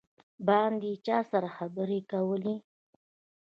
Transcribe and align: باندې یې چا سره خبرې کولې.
باندې 0.47 0.89
یې 0.93 1.01
چا 1.05 1.17
سره 1.31 1.49
خبرې 1.57 1.99
کولې. 2.11 2.55